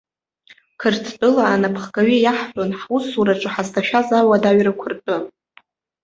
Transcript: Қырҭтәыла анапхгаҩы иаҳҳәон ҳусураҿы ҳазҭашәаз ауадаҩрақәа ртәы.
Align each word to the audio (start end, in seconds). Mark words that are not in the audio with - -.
Қырҭтәыла 0.79 1.45
анапхгаҩы 1.53 2.17
иаҳҳәон 2.21 2.71
ҳусураҿы 2.79 3.49
ҳазҭашәаз 3.53 4.09
ауадаҩрақәа 4.19 4.87
ртәы. 4.93 5.17